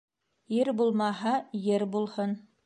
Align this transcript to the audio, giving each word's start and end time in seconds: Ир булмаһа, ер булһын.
Ир 0.59 0.71
булмаһа, 0.79 1.35
ер 1.67 1.87
булһын. 1.97 2.35